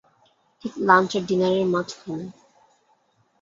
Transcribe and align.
ঠিক 0.61 0.73
লাঞ্চ 0.87 1.11
আর 1.17 1.23
ডিনারের 1.27 1.65
মাঝখানে। 1.73 2.25